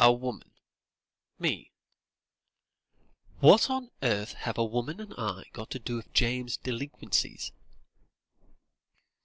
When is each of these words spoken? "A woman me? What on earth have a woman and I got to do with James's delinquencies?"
"A 0.00 0.12
woman 0.12 0.50
me? 1.38 1.70
What 3.38 3.70
on 3.70 3.92
earth 4.02 4.32
have 4.32 4.58
a 4.58 4.64
woman 4.64 4.98
and 5.00 5.14
I 5.16 5.44
got 5.52 5.70
to 5.70 5.78
do 5.78 5.94
with 5.98 6.12
James's 6.12 6.56
delinquencies?" 6.56 7.52